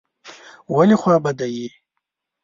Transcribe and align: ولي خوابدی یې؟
ولي 0.75 0.95
خوابدی 1.01 1.49
یې؟ 1.57 1.67